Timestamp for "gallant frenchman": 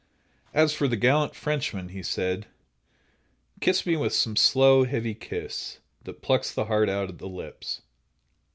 0.95-1.89